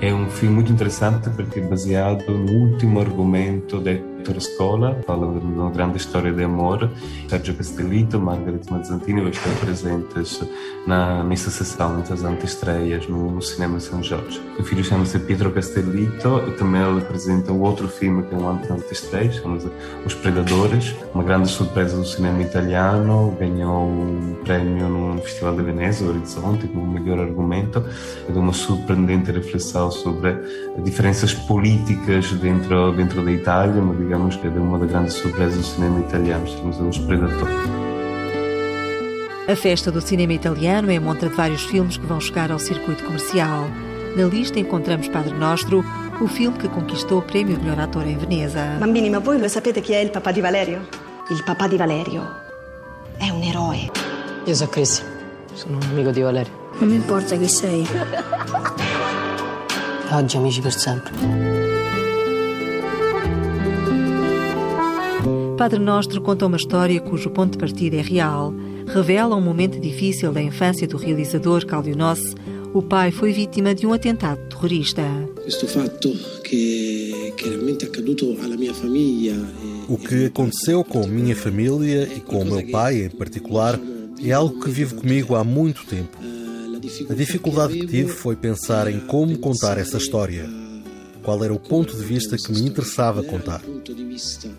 [0.00, 5.26] é um filme muito interessante porque é baseado no último argumento de Ettore Scola, fala
[5.40, 6.88] de uma grande história de amor.
[7.28, 10.40] Sérgio Castellito, Margaret Mazzantini vão estar presentes
[10.86, 14.40] na, nessa sessão, nessas antestreias no, Cinema São Jorge.
[14.60, 19.32] O filho chama-se Pietro Castellito e também ele apresenta outro filme que é um antestreia,
[19.32, 19.68] chama-se
[20.06, 26.06] Os Predadores, uma grande surpresa do cinema italiano, ganhou um prémio no Festival de Veneza,
[26.06, 27.84] Horizonte, como melhor argumento,
[28.28, 30.36] é de uma surpreendente reflexão sobre
[30.84, 35.64] diferenças políticas dentro, dentro da Itália, mas digamos que é uma das grandes surpresas do
[35.64, 37.56] cinema italiano, estamos Os Predadores.
[39.48, 42.58] A festa do cinema italiano é a montra de vários filmes que vão chegar ao
[42.58, 43.70] circuito comercial.
[44.14, 45.82] Na lista encontramos Padre Nostro,
[46.20, 48.76] o filme che conquistou o premio di miglior attore in Veneza.
[48.78, 50.86] Bambini, ma voi lo sapete chi è il papà di Valerio?
[51.30, 52.22] Il papà di Valerio
[53.16, 53.90] è un eroe.
[54.44, 55.02] Io sono Chris,
[55.54, 56.52] sono un amico di Valerio.
[56.80, 57.88] Non mi importa chi sei.
[60.10, 61.61] Oggi amici per sempre.
[65.62, 68.52] Padre Nostro conta uma história cujo ponto de partida é real.
[68.84, 72.34] Revela um momento difícil da infância do realizador Claudio Nossi.
[72.74, 75.02] O pai foi vítima de um atentado terrorista.
[78.74, 79.36] Famiglia.
[79.88, 83.78] O que aconteceu com minha família e com o meu pai em particular
[84.20, 86.18] é algo que vive comigo há muito tempo.
[87.08, 90.71] A dificuldade que tive foi pensar em como contar essa história.
[91.22, 93.62] Qual era o ponto de vista que me interessava contar.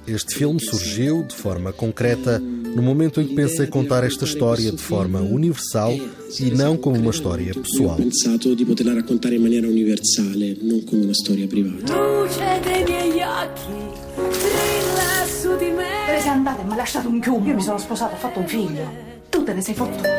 [0.07, 4.81] Este filme surgiu de forma concreta no momento em que pensei contar esta história de
[4.81, 5.93] forma universal
[6.39, 7.97] e não como uma história pessoal.
[7.97, 11.93] pensato di poterla raccontare in maniera universale, non come una storia privata.
[11.95, 13.73] Luce dei miei occhi,
[14.15, 16.05] brilla su di me.
[16.05, 17.45] Te ne sei andata e mi hai lasciato un chiuso.
[17.45, 18.89] Io mi sono sposata, ho fatto un figlio.
[19.29, 20.09] Tu te ne sei fottuta.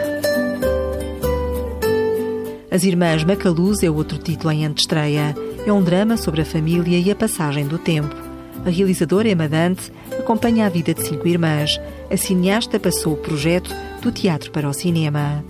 [2.71, 5.35] As Irmãs Macaluz é outro título em antestreia.
[5.67, 8.15] É um drama sobre a família e a passagem do tempo.
[8.67, 11.81] A realizadora Emma Dante acompanha a vida de cinco irmãs.
[12.11, 15.43] A cineasta passou o projeto do teatro para o cinema.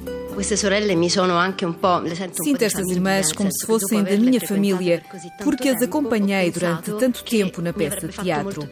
[2.43, 5.03] Sinto estas irmãs como se fossem da minha família,
[5.43, 8.69] porque as acompanhei durante tanto tempo na peça de teatro.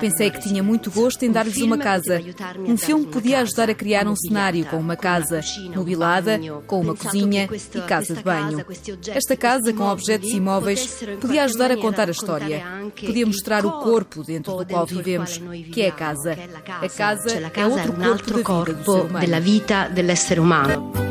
[0.00, 2.20] Pensei que tinha muito gosto em dar-lhes uma casa.
[2.58, 5.40] Um filme podia ajudar a criar um cenário com uma casa
[5.74, 8.64] mobilada, com uma cozinha e casa de banho.
[9.08, 12.64] Esta casa, com objetos imóveis, podia ajudar a contar a história.
[12.94, 15.40] Podia mostrar o corpo dentro do qual vivemos,
[15.72, 16.36] que é a casa.
[16.66, 17.66] A casa é
[18.08, 21.03] outro corpo da vida do ser humano.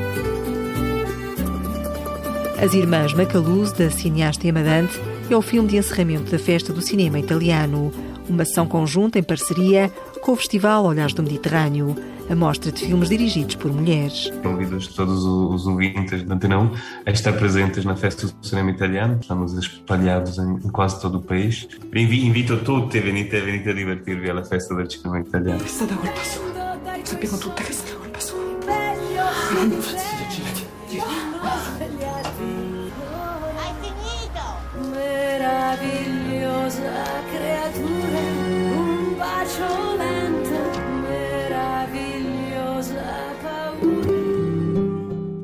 [2.64, 4.98] As Irmãs Macaluz, da cineasta Emma Dante,
[5.30, 7.92] é o filme de encerramento da Festa do Cinema Italiano,
[8.30, 9.92] uma ação conjunta em parceria
[10.22, 11.94] com o Festival Olhares do Mediterrâneo,
[12.30, 14.32] a mostra de filmes dirigidos por mulheres.
[14.42, 16.72] Convido todos os ouvintes da Antena 1
[17.06, 19.18] a estar presentes na Festa do Cinema Italiano.
[19.20, 21.68] Estamos espalhados em quase todo o país.
[21.94, 25.60] Invito tutti a venite, venite a divertirvi alla Festa del Cinema Italiano.
[25.62, 26.54] Colpa sua.
[27.04, 27.74] Sappiamo tutte che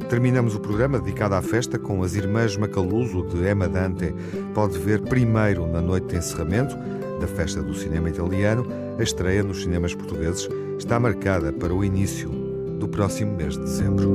[0.09, 4.13] Terminamos o programa dedicado à festa com as Irmãs Macaluso de Emma Dante.
[4.55, 6.75] Pode ver primeiro na noite de encerramento
[7.21, 8.65] da festa do cinema italiano.
[8.97, 10.49] A estreia nos cinemas portugueses
[10.79, 12.48] está marcada para o início
[12.79, 14.11] do próximo mês de dezembro.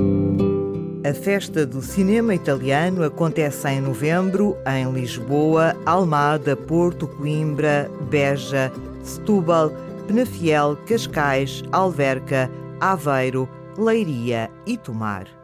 [1.06, 9.70] A festa do cinema italiano acontece em novembro em Lisboa, Almada, Porto, Coimbra, Beja, Setúbal,
[10.06, 12.50] Penafiel, Cascais, Alverca,
[12.80, 13.46] Aveiro,
[13.76, 15.43] Leiria e Tomar.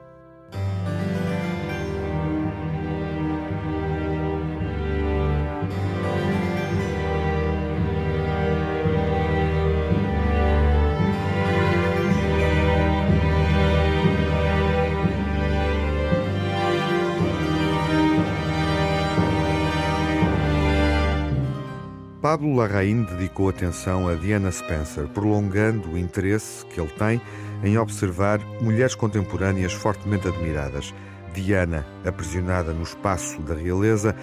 [22.30, 27.20] Pablo Larraín dedicou atenção a Diana Spencer, prolongando o interesse que ele tem
[27.64, 30.94] em observar mulheres contemporâneas fortemente admiradas.
[31.34, 34.14] Diana, aprisionada no espaço da realeza,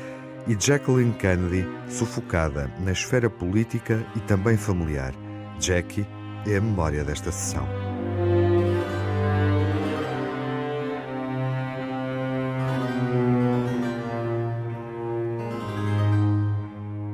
[0.48, 5.14] e Jacqueline Kennedy, sufocada na esfera política e também familiar.
[5.60, 6.08] Jackie
[6.46, 7.87] é a memória desta sessão.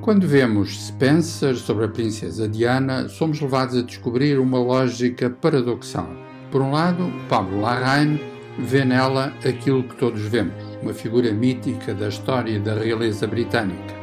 [0.03, 6.09] Quando vemos Spencer sobre a princesa Diana, somos levados a descobrir uma lógica paradoxal.
[6.51, 8.19] Por um lado, Pablo Larraín
[8.59, 13.95] vê nela aquilo que todos vemos, uma figura mítica da história da realeza britânica.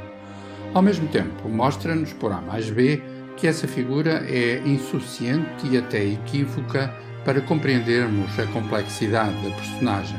[0.73, 3.03] Ao mesmo tempo, mostra-nos, por A mais B,
[3.37, 6.95] que essa figura é insuficiente e até equívoca
[7.27, 10.17] para compreendermos a complexidade da personagem.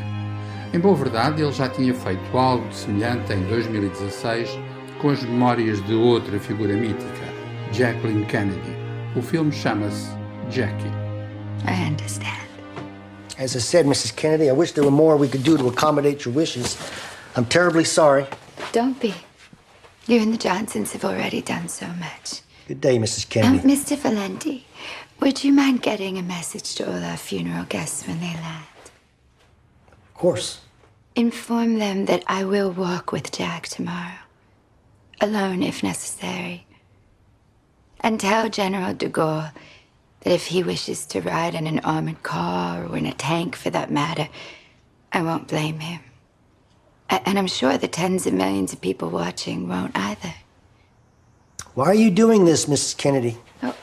[0.72, 4.71] Em boa verdade, ele já tinha feito algo semelhante em 2016
[5.02, 7.26] com as memórias de outra figura mítica,
[7.74, 8.78] Jacqueline Kennedy.
[9.18, 10.12] O filme chama-se
[10.50, 10.92] Jackie.
[11.66, 12.48] I understand.
[13.38, 14.16] As I said, Mrs.
[14.16, 16.78] Kennedy, I wish there were more we could do to accommodate your wishes.
[17.36, 18.28] I'm terribly sorry.
[18.72, 19.16] Don't be.
[20.06, 22.42] You and the Johnsons have already done so much.
[22.68, 23.28] Good day, Mrs.
[23.28, 23.60] Kennedy.
[23.60, 23.98] Um, Mr.
[23.98, 24.66] Valenti,
[25.20, 28.66] would you mind getting a message to all our funeral guests when they land?
[29.92, 30.60] Of course.
[31.16, 34.20] Inform them that I will walk with Jack tomorrow
[35.22, 36.66] alone if necessary.
[38.02, 39.52] And tell General de Gaulle
[40.22, 43.70] that if he wishes to ride in an armored car or in a tank for
[43.70, 44.28] that matter,
[45.14, 46.02] I won't blame him.
[47.10, 50.34] And I'm sure the tens of millions of people watching won't either.
[51.74, 52.98] Why are you doing this, Mrs.
[52.98, 53.38] Kennedy?
[53.64, 53.76] Oh,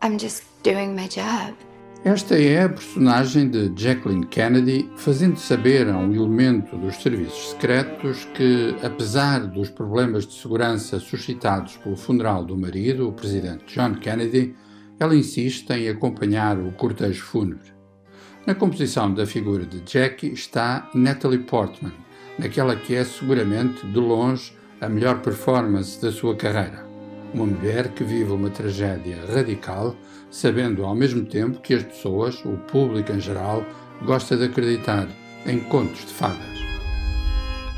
[0.00, 1.54] I'm just doing my job.
[2.02, 8.24] Esta é a personagem de Jacqueline Kennedy, fazendo saber a um elemento dos serviços secretos
[8.34, 14.56] que, apesar dos problemas de segurança suscitados pelo funeral do marido, o presidente John Kennedy,
[14.98, 17.70] ela insiste em acompanhar o cortejo fúnebre.
[18.46, 21.92] Na composição da figura de Jackie está Natalie Portman,
[22.38, 26.82] naquela que é seguramente, de longe, a melhor performance da sua carreira.
[27.34, 29.94] Uma mulher que vive uma tragédia radical
[30.30, 33.64] sabendo ao mesmo tempo que as pessoas, o público em geral,
[34.02, 35.08] gosta de acreditar
[35.46, 36.60] em contos de fadas.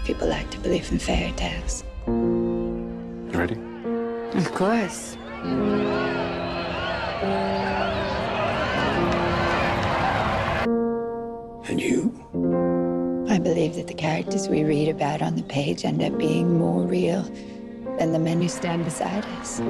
[0.05, 1.85] People like to believe in fairy tales.
[3.33, 3.57] Ready?
[4.37, 5.17] Of course.
[11.69, 12.13] And you?
[13.29, 16.83] I believe that the characters we read about on the page end up being more
[16.85, 17.23] real
[17.99, 19.61] than the men who stand beside us.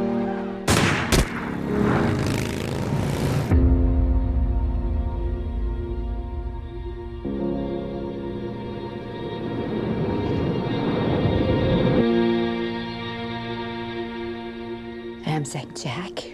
[15.55, 16.25] I'm Jack,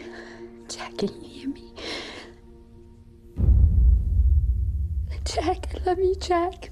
[0.68, 1.72] Jack, can you hear me?
[5.24, 6.70] Jack, I love you, Jack.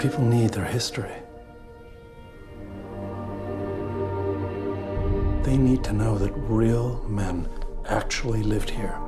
[0.00, 1.14] People need their history.
[5.44, 7.48] They need to know that real men
[7.88, 8.98] actually lived here.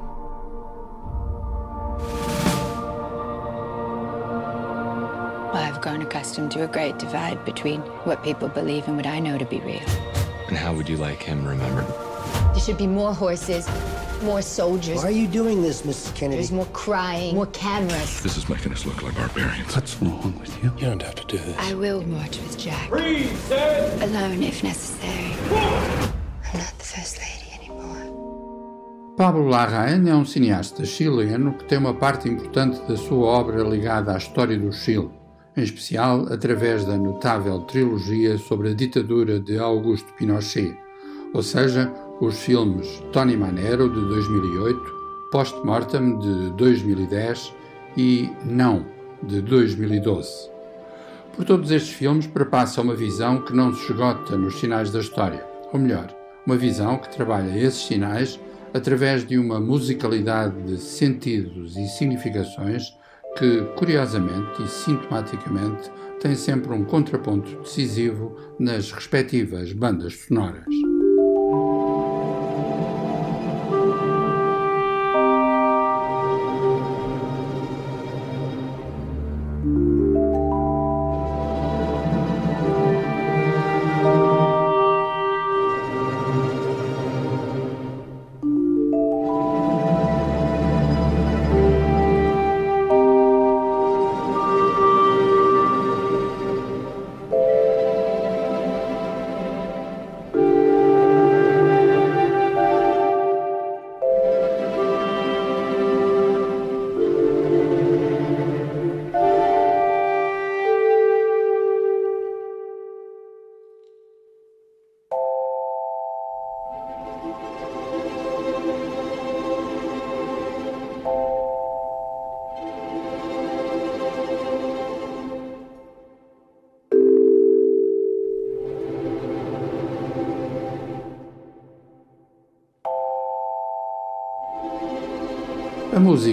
[6.29, 9.61] Accustomed to a great divide between what people believe and what I know to be
[9.61, 9.81] real.
[10.49, 11.87] And how would you like him remembered?
[12.53, 13.67] There should be more horses,
[14.23, 14.99] more soldiers.
[14.99, 16.15] Why are you doing this, Mrs.
[16.15, 16.37] Kennedy?
[16.37, 18.23] There's more crying, more cameras.
[18.23, 19.75] This is making us look like barbarians.
[19.75, 20.71] What's wrong with you?
[20.77, 21.57] You don't have to do this.
[21.59, 22.91] I will march with Jack.
[22.91, 24.03] Freeze, set.
[24.03, 25.33] Alone if necessary.
[26.53, 29.17] I'm not the first lady anymore.
[29.17, 34.13] Pablo Larraín é um cineasta chileno que tem uma parte importante da sua obra ligada
[34.13, 35.11] à história do Chile,
[35.59, 40.77] em especial através da notável trilogia sobre a ditadura de Augusto Pinochet,
[41.35, 44.81] ou seja, os filmes Tony Manero, de 2008,
[45.33, 47.53] Postmortem, de 2010
[47.97, 48.87] e Não,
[49.23, 50.49] de 2012.
[51.35, 55.45] Por todos estes filmes perpassa uma visão que não se esgota nos sinais da história,
[55.73, 56.15] ou melhor,
[56.47, 58.39] uma visão que trabalha esses sinais
[58.73, 62.97] através de uma musicalidade de sentidos e significações
[63.39, 70.88] que, curiosamente e sintomaticamente, tem sempre um contraponto decisivo nas respectivas bandas sonoras.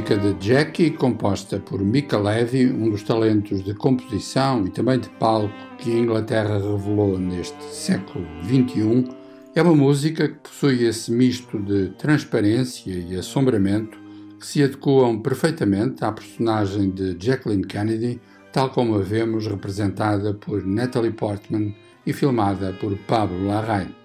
[0.05, 5.09] Música de Jackie, composta por Mika Levy, um dos talentos de composição e também de
[5.09, 9.09] palco que a Inglaterra revelou neste século XXI,
[9.55, 13.97] é uma música que possui esse misto de transparência e assombramento
[14.39, 18.21] que se adequam perfeitamente à personagem de Jacqueline Kennedy,
[18.53, 21.73] tal como a vemos representada por Natalie Portman
[22.05, 23.95] e filmada por Pablo Larraín.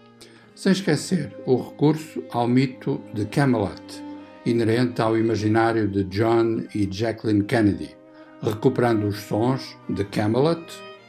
[0.55, 4.10] Sem esquecer o recurso ao mito de Camelot
[4.47, 7.97] inerente ao imaginário de John e Jacqueline Kennedy,
[8.43, 10.65] recuperando os sons de Camelot,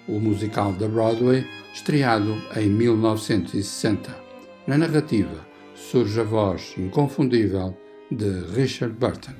[0.07, 4.13] o musical da Broadway, estreado em 1960.
[4.67, 7.75] Na narrativa surge a voz inconfundível
[8.11, 9.33] de Richard Burton.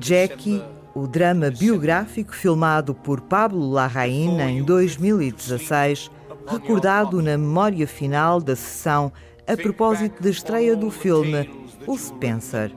[0.00, 0.62] Jackie
[0.94, 6.10] o drama biográfico filmado por Pablo Larraín em 2016,
[6.46, 9.12] recordado na memória final da sessão
[9.46, 11.50] a propósito da estreia do filme
[11.86, 12.70] O Spencer.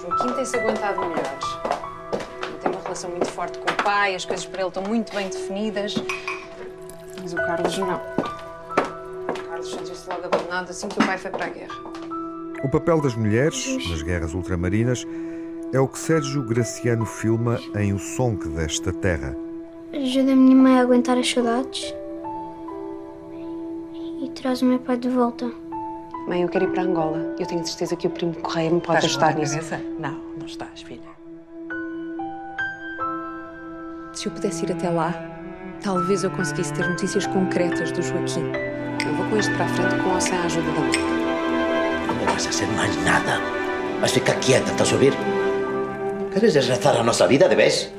[0.00, 1.38] Joaquim tem-se aguentado melhor.
[2.60, 5.28] Tem uma relação muito forte com o pai, as coisas para ele estão muito bem
[5.28, 5.94] definidas.
[7.22, 8.00] Mas o Carlos não
[10.10, 11.74] logo abandonado assim que o pai foi para a guerra.
[12.62, 15.06] O papel das mulheres nas guerras ultramarinas
[15.72, 19.36] é o que Sérgio Graciano filma em O Som que Desta Terra.
[19.92, 21.94] Ajuda a minha mãe a aguentar as saudades
[24.20, 25.50] e traz o meu pai de volta.
[26.28, 27.34] Mãe, eu quero ir para Angola.
[27.38, 29.54] Eu tenho certeza que o primo Correia me pode ajudar nisso.
[29.54, 29.80] Cabeça?
[29.98, 31.00] Não, não estás, filha.
[34.12, 35.39] Se eu pudesse ir até lá,
[35.82, 38.52] talvez eu conseguisse ter notícias concretas do Joaquim.
[39.06, 40.90] Eu vou com isto para a frente com ou sem a ajuda da mãe.
[42.06, 43.40] Não vas a ser mais nada.
[44.00, 45.12] Vas ficar quieta, estás a ouvir?
[46.32, 47.92] Queres desgraçar a nossa vida de vez?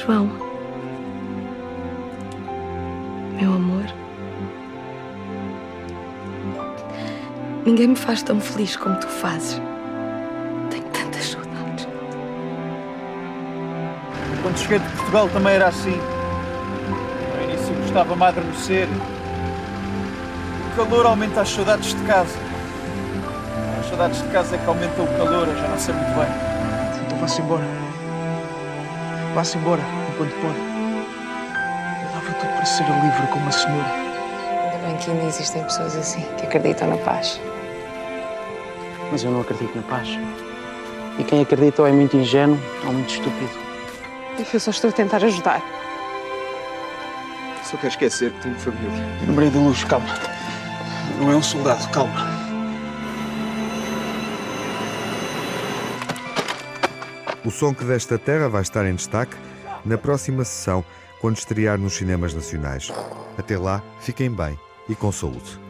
[0.00, 0.30] João.
[3.40, 3.84] Meu amor.
[7.64, 9.60] Ninguém me faz tão feliz como tu fazes.
[14.72, 16.00] Cheguei de Portugal também era assim
[17.92, 18.88] estava-me a adormecer.
[20.72, 22.38] O calor aumenta as saudades de casa.
[23.78, 27.04] As saudades de casa é que aumentam o calor, eu já não sei muito bem.
[27.04, 27.64] Então vá-se embora.
[29.34, 30.58] Vá-se embora, enquanto pode.
[32.00, 33.92] Eu dava tudo para ser livre como a senhora.
[33.92, 37.38] Ainda bem que ainda existem pessoas assim, que acreditam na paz.
[39.10, 40.08] Mas eu não acredito na paz.
[41.18, 43.71] E quem acredita ou é muito ingênuo ou muito estúpido.
[44.38, 45.62] Eu só estou a tentar ajudar.
[47.64, 48.90] Só quero esquecer que tenho família.
[49.26, 50.06] Lembrei da luz, calma.
[51.18, 52.32] Não é um soldado, calma.
[57.44, 59.36] O som que desta terra vai estar em destaque
[59.84, 60.84] na próxima sessão,
[61.20, 62.92] quando estrear nos cinemas nacionais.
[63.36, 64.58] Até lá, fiquem bem
[64.88, 65.60] e com saúde.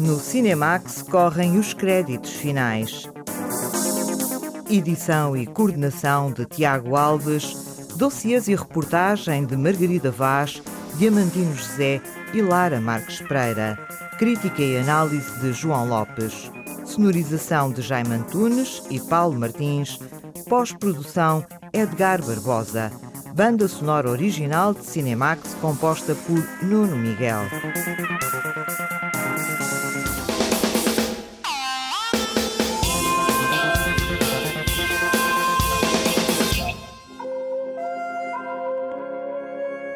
[0.00, 3.06] No Cinemax correm os créditos finais.
[4.70, 10.62] Edição e coordenação de Tiago Alves, dossiês e reportagem de Margarida Vaz,
[10.96, 12.00] Diamantino José
[12.32, 13.78] e Lara Marques Pereira.
[14.18, 16.50] Crítica e análise de João Lopes.
[16.86, 19.98] Sonorização de Jaime Antunes e Paulo Martins.
[20.48, 21.44] Pós-produção
[21.74, 22.90] Edgar Barbosa.
[23.34, 27.42] Banda sonora original de Cinemax composta por Nuno Miguel.